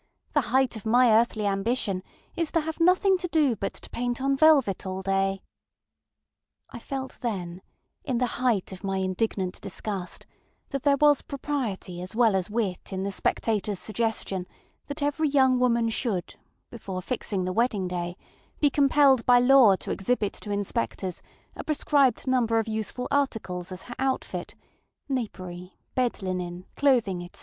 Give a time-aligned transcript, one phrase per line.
[0.33, 2.01] The height of my earthly ambition
[2.35, 5.43] is to have nothing to do but to paint on velvet all day!
[6.73, 7.61] ŌĆØ I felt then,
[8.03, 10.25] in the height of my indignant disgust,
[10.69, 14.47] that there was propriety as well as wit in the ŌĆ£SpectatorŌĆÖsŌĆØ suggestion
[14.87, 16.33] that every young woman should,
[16.71, 18.17] before fixing the wedding day,
[18.59, 21.21] be compelled by law to exhibit to inspectors
[21.55, 27.39] a prescribed number of useful articles as her outfitŌĆönapery, bed linen, clothing, etc.